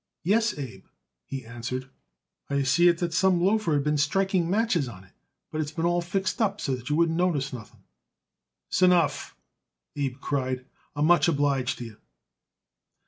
[0.23, 0.85] "Yes, Abe,"
[1.27, 1.87] he answered.
[2.49, 5.11] "I see it that some loafer has been striking matches on it,
[5.51, 7.83] but it's been all fixed up so that you wouldn't notice nothing."
[8.71, 9.35] "S'enough,"
[9.95, 10.65] Abe cried.
[10.95, 11.97] "I'm much obliged to you."